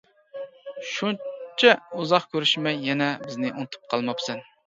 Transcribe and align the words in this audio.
-شۇنچە 0.77 1.75
ئۇزاق 1.99 2.25
كۆرۈشمەي 2.35 2.81
يەنە 2.87 3.11
بىزنى 3.27 3.51
ئۇنتۇپ 3.53 3.87
قالماپسەن! 3.95 4.43